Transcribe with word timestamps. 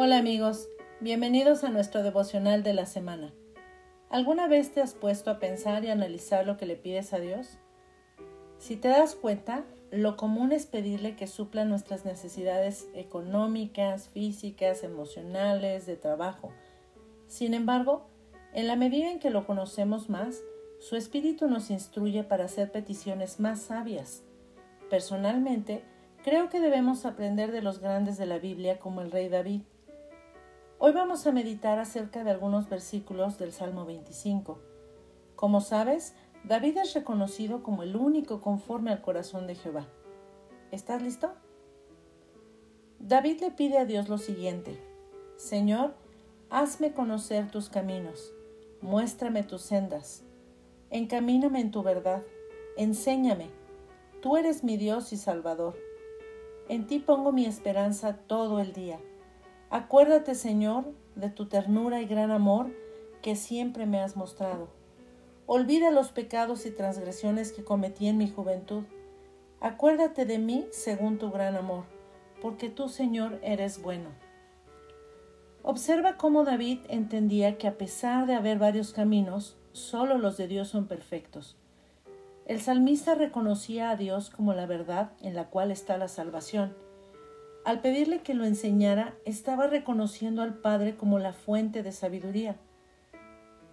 Hola 0.00 0.18
amigos, 0.18 0.68
bienvenidos 1.00 1.64
a 1.64 1.70
nuestro 1.70 2.04
devocional 2.04 2.62
de 2.62 2.72
la 2.72 2.86
semana. 2.86 3.34
¿Alguna 4.10 4.46
vez 4.46 4.70
te 4.70 4.80
has 4.80 4.94
puesto 4.94 5.28
a 5.28 5.40
pensar 5.40 5.84
y 5.84 5.88
analizar 5.88 6.46
lo 6.46 6.56
que 6.56 6.66
le 6.66 6.76
pides 6.76 7.12
a 7.12 7.18
Dios? 7.18 7.58
Si 8.58 8.76
te 8.76 8.86
das 8.86 9.16
cuenta, 9.16 9.64
lo 9.90 10.16
común 10.16 10.52
es 10.52 10.66
pedirle 10.66 11.16
que 11.16 11.26
supla 11.26 11.64
nuestras 11.64 12.04
necesidades 12.04 12.86
económicas, 12.94 14.08
físicas, 14.10 14.84
emocionales, 14.84 15.84
de 15.86 15.96
trabajo. 15.96 16.52
Sin 17.26 17.52
embargo, 17.52 18.06
en 18.54 18.68
la 18.68 18.76
medida 18.76 19.10
en 19.10 19.18
que 19.18 19.30
lo 19.30 19.48
conocemos 19.48 20.08
más, 20.08 20.38
su 20.78 20.94
espíritu 20.94 21.48
nos 21.48 21.72
instruye 21.72 22.22
para 22.22 22.44
hacer 22.44 22.70
peticiones 22.70 23.40
más 23.40 23.62
sabias. 23.62 24.22
Personalmente, 24.90 25.82
creo 26.22 26.50
que 26.50 26.60
debemos 26.60 27.04
aprender 27.04 27.50
de 27.50 27.62
los 27.62 27.80
grandes 27.80 28.16
de 28.16 28.26
la 28.26 28.38
Biblia 28.38 28.78
como 28.78 29.00
el 29.00 29.10
rey 29.10 29.28
David. 29.28 29.62
Hoy 30.80 30.92
vamos 30.92 31.26
a 31.26 31.32
meditar 31.32 31.80
acerca 31.80 32.22
de 32.22 32.30
algunos 32.30 32.68
versículos 32.68 33.36
del 33.36 33.50
Salmo 33.50 33.84
25. 33.84 34.60
Como 35.34 35.60
sabes, 35.60 36.14
David 36.44 36.76
es 36.76 36.94
reconocido 36.94 37.64
como 37.64 37.82
el 37.82 37.96
único 37.96 38.40
conforme 38.40 38.92
al 38.92 39.02
corazón 39.02 39.48
de 39.48 39.56
Jehová. 39.56 39.88
¿Estás 40.70 41.02
listo? 41.02 41.32
David 43.00 43.40
le 43.40 43.50
pide 43.50 43.78
a 43.78 43.86
Dios 43.86 44.08
lo 44.08 44.18
siguiente. 44.18 44.80
Señor, 45.36 45.94
hazme 46.48 46.92
conocer 46.92 47.50
tus 47.50 47.68
caminos, 47.68 48.32
muéstrame 48.80 49.42
tus 49.42 49.62
sendas, 49.62 50.22
encamíname 50.90 51.60
en 51.60 51.72
tu 51.72 51.82
verdad, 51.82 52.22
enséñame. 52.76 53.50
Tú 54.22 54.36
eres 54.36 54.62
mi 54.62 54.76
Dios 54.76 55.12
y 55.12 55.16
Salvador. 55.16 55.74
En 56.68 56.86
ti 56.86 57.00
pongo 57.00 57.32
mi 57.32 57.46
esperanza 57.46 58.16
todo 58.28 58.60
el 58.60 58.72
día. 58.72 59.00
Acuérdate, 59.70 60.34
Señor, 60.34 60.86
de 61.14 61.28
tu 61.28 61.46
ternura 61.46 62.00
y 62.00 62.06
gran 62.06 62.30
amor 62.30 62.70
que 63.20 63.36
siempre 63.36 63.84
me 63.84 64.00
has 64.00 64.16
mostrado. 64.16 64.68
Olvida 65.44 65.90
los 65.90 66.10
pecados 66.10 66.64
y 66.64 66.70
transgresiones 66.70 67.52
que 67.52 67.64
cometí 67.64 68.06
en 68.06 68.16
mi 68.16 68.30
juventud. 68.30 68.84
Acuérdate 69.60 70.24
de 70.24 70.38
mí 70.38 70.66
según 70.70 71.18
tu 71.18 71.30
gran 71.30 71.54
amor, 71.54 71.84
porque 72.40 72.70
tú, 72.70 72.88
Señor, 72.88 73.38
eres 73.42 73.82
bueno. 73.82 74.08
Observa 75.62 76.16
cómo 76.16 76.44
David 76.44 76.78
entendía 76.88 77.58
que 77.58 77.68
a 77.68 77.76
pesar 77.76 78.26
de 78.26 78.34
haber 78.34 78.58
varios 78.58 78.94
caminos, 78.94 79.58
solo 79.72 80.16
los 80.16 80.38
de 80.38 80.48
Dios 80.48 80.68
son 80.68 80.86
perfectos. 80.86 81.58
El 82.46 82.62
salmista 82.62 83.14
reconocía 83.14 83.90
a 83.90 83.96
Dios 83.96 84.30
como 84.30 84.54
la 84.54 84.64
verdad 84.64 85.10
en 85.20 85.34
la 85.34 85.50
cual 85.50 85.70
está 85.70 85.98
la 85.98 86.08
salvación 86.08 86.74
al 87.68 87.82
pedirle 87.82 88.20
que 88.20 88.32
lo 88.32 88.46
enseñara, 88.46 89.14
estaba 89.26 89.66
reconociendo 89.66 90.40
al 90.40 90.54
Padre 90.54 90.96
como 90.96 91.18
la 91.18 91.34
fuente 91.34 91.82
de 91.82 91.92
sabiduría. 91.92 92.56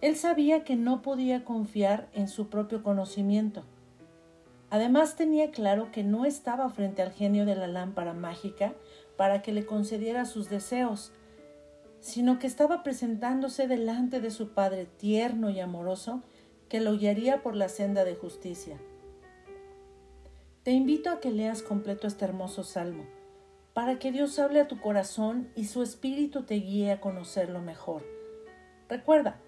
Él 0.00 0.16
sabía 0.16 0.64
que 0.64 0.76
no 0.76 1.02
podía 1.02 1.44
confiar 1.44 2.08
en 2.14 2.28
su 2.28 2.48
propio 2.48 2.82
conocimiento. 2.82 3.64
Además 4.70 5.14
tenía 5.16 5.50
claro 5.50 5.92
que 5.92 6.04
no 6.04 6.24
estaba 6.24 6.70
frente 6.70 7.02
al 7.02 7.12
genio 7.12 7.44
de 7.44 7.54
la 7.54 7.66
lámpara 7.66 8.14
mágica 8.14 8.72
para 9.18 9.42
que 9.42 9.52
le 9.52 9.66
concediera 9.66 10.24
sus 10.24 10.48
deseos, 10.48 11.12
sino 12.00 12.38
que 12.38 12.46
estaba 12.46 12.82
presentándose 12.82 13.68
delante 13.68 14.22
de 14.22 14.30
su 14.30 14.54
Padre 14.54 14.86
tierno 14.86 15.50
y 15.50 15.60
amoroso 15.60 16.22
que 16.70 16.80
lo 16.80 16.96
guiaría 16.96 17.42
por 17.42 17.54
la 17.56 17.68
senda 17.68 18.06
de 18.06 18.14
justicia. 18.14 18.78
Te 20.62 20.70
invito 20.70 21.10
a 21.10 21.20
que 21.20 21.30
leas 21.30 21.60
completo 21.60 22.06
este 22.06 22.24
hermoso 22.24 22.64
salmo 22.64 23.04
para 23.74 23.98
que 23.98 24.12
Dios 24.12 24.38
hable 24.38 24.60
a 24.60 24.68
tu 24.68 24.80
corazón 24.80 25.50
y 25.54 25.66
su 25.66 25.82
espíritu 25.82 26.42
te 26.44 26.56
guíe 26.56 26.92
a 26.92 27.00
conocerlo 27.00 27.60
mejor. 27.60 28.04
Recuerda, 28.88 29.40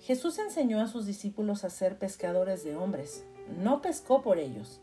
Jesús 0.00 0.38
enseñó 0.38 0.80
a 0.80 0.86
sus 0.86 1.06
discípulos 1.06 1.64
a 1.64 1.70
ser 1.70 1.98
pescadores 1.98 2.64
de 2.64 2.76
hombres, 2.76 3.26
no 3.58 3.82
pescó 3.82 4.22
por 4.22 4.38
ellos. 4.38 4.80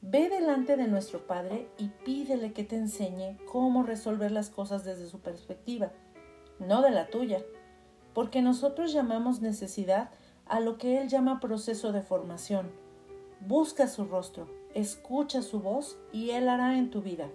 Ve 0.00 0.28
delante 0.28 0.76
de 0.76 0.88
nuestro 0.88 1.26
Padre 1.28 1.68
y 1.78 1.88
pídele 2.04 2.52
que 2.52 2.64
te 2.64 2.76
enseñe 2.76 3.38
cómo 3.50 3.84
resolver 3.84 4.32
las 4.32 4.50
cosas 4.50 4.84
desde 4.84 5.06
su 5.06 5.20
perspectiva, 5.20 5.92
no 6.58 6.82
de 6.82 6.90
la 6.90 7.06
tuya, 7.06 7.40
porque 8.12 8.42
nosotros 8.42 8.92
llamamos 8.92 9.40
necesidad 9.40 10.10
a 10.46 10.58
lo 10.58 10.76
que 10.76 11.00
Él 11.00 11.08
llama 11.08 11.38
proceso 11.38 11.92
de 11.92 12.02
formación. 12.02 12.72
Busca 13.40 13.86
su 13.86 14.04
rostro, 14.04 14.48
escucha 14.74 15.40
su 15.40 15.60
voz 15.60 15.96
y 16.12 16.30
Él 16.30 16.48
hará 16.48 16.76
en 16.76 16.90
tu 16.90 17.00
vida. 17.00 17.28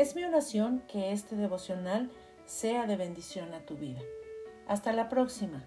Es 0.00 0.16
mi 0.16 0.24
oración 0.24 0.82
que 0.88 1.12
este 1.12 1.36
devocional 1.36 2.10
sea 2.46 2.86
de 2.86 2.96
bendición 2.96 3.52
a 3.52 3.66
tu 3.66 3.76
vida. 3.76 4.00
Hasta 4.66 4.94
la 4.94 5.10
próxima. 5.10 5.62